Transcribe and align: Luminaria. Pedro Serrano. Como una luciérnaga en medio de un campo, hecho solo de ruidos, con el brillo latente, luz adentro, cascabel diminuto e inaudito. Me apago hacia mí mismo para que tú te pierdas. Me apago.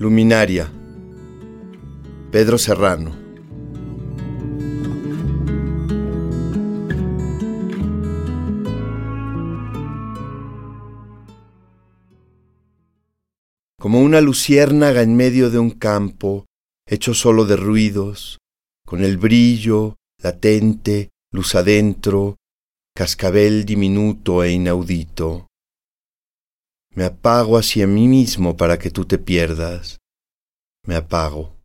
Luminaria. 0.00 0.72
Pedro 2.32 2.56
Serrano. 2.56 3.14
Como 13.78 14.00
una 14.00 14.22
luciérnaga 14.22 15.02
en 15.02 15.16
medio 15.16 15.50
de 15.50 15.58
un 15.58 15.68
campo, 15.68 16.46
hecho 16.86 17.12
solo 17.12 17.44
de 17.44 17.56
ruidos, 17.56 18.38
con 18.86 19.04
el 19.04 19.18
brillo 19.18 19.96
latente, 20.22 21.10
luz 21.30 21.54
adentro, 21.54 22.38
cascabel 22.96 23.66
diminuto 23.66 24.42
e 24.42 24.52
inaudito. 24.52 25.49
Me 26.92 27.04
apago 27.04 27.56
hacia 27.56 27.86
mí 27.86 28.08
mismo 28.08 28.56
para 28.56 28.76
que 28.76 28.90
tú 28.90 29.04
te 29.04 29.16
pierdas. 29.16 30.00
Me 30.84 30.96
apago. 30.96 31.60